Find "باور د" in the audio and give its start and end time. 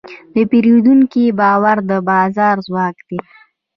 1.39-1.91